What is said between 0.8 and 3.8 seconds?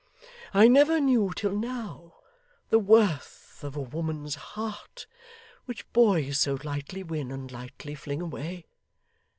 knew till now, the worth of